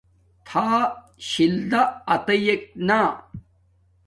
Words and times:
تھا 0.47 0.67
۔شل 1.29 1.53
دا 1.71 1.81
اتییک 2.13 2.61
نا 2.87 3.01